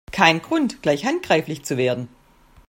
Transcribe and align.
Kein 0.11 0.41
Grund, 0.41 0.81
gleich 0.81 1.05
handgreiflich 1.05 1.61
zu 1.63 1.77
werden! 1.77 2.09